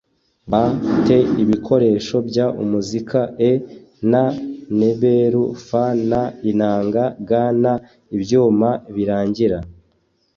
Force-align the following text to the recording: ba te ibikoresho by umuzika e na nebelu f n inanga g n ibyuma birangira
ba 0.51 0.63
te 1.05 1.17
ibikoresho 1.43 2.15
by 2.27 2.37
umuzika 2.63 3.19
e 3.49 3.51
na 4.11 4.23
nebelu 4.79 5.43
f 5.65 5.67
n 6.09 6.11
inanga 6.51 7.03
g 7.27 7.31
n 7.63 7.65
ibyuma 8.15 8.69
birangira 8.95 9.59